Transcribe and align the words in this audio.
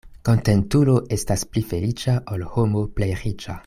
Kontentulo 0.27 0.95
estas 1.19 1.45
pli 1.53 1.65
feliĉa, 1.73 2.19
ol 2.37 2.51
homo 2.57 2.87
plej 2.97 3.15
riĉa. 3.25 3.59